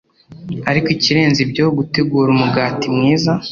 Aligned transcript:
Ariko 0.69 0.87
ikirenze 0.95 1.39
ibyo, 1.45 1.65
gutegura 1.77 2.29
umugati 2.35 2.87
mwiza 2.95 3.31